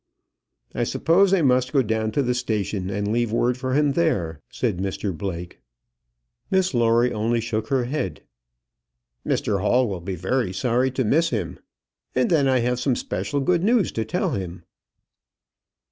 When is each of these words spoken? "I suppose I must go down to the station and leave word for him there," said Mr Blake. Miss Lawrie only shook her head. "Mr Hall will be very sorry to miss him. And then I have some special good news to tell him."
"I 0.73 0.83
suppose 0.83 1.31
I 1.31 1.43
must 1.43 1.71
go 1.73 1.83
down 1.83 2.09
to 2.13 2.23
the 2.23 2.33
station 2.33 2.89
and 2.89 3.13
leave 3.13 3.31
word 3.31 3.55
for 3.55 3.75
him 3.75 3.91
there," 3.91 4.41
said 4.49 4.79
Mr 4.79 5.15
Blake. 5.15 5.59
Miss 6.49 6.73
Lawrie 6.73 7.13
only 7.13 7.39
shook 7.39 7.67
her 7.67 7.83
head. 7.83 8.23
"Mr 9.23 9.61
Hall 9.61 9.87
will 9.87 10.01
be 10.01 10.15
very 10.15 10.53
sorry 10.53 10.89
to 10.89 11.03
miss 11.03 11.29
him. 11.29 11.59
And 12.15 12.31
then 12.31 12.47
I 12.47 12.61
have 12.61 12.79
some 12.79 12.95
special 12.95 13.41
good 13.41 13.63
news 13.63 13.91
to 13.91 14.03
tell 14.03 14.31
him." 14.31 14.63